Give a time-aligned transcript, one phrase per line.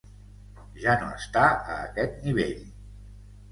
[0.85, 2.67] Ja no està a aquest nivell.